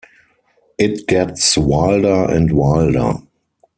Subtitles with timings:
[0.79, 3.19] It gets wilder and wilder.